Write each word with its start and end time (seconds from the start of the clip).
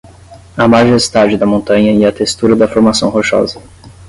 A 0.57 0.67
majestade 0.67 1.37
da 1.37 1.45
montanha 1.45 1.91
e 1.91 2.03
a 2.05 2.11
textura 2.11 2.55
da 2.55 2.67
formação 2.67 3.09
rochosa 3.11 3.61